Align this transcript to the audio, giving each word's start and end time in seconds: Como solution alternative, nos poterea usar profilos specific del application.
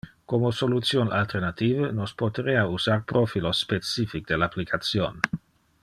Como 0.25 0.51
solution 0.51 1.13
alternative, 1.13 1.93
nos 1.93 2.15
poterea 2.15 2.65
usar 2.65 3.05
profilos 3.05 3.59
specific 3.59 4.27
del 4.27 4.41
application. 4.41 5.19